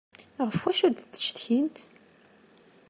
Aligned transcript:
Ɣef 0.47 0.61
wacu 0.65 0.87
d-ttcetkint? 0.89 1.77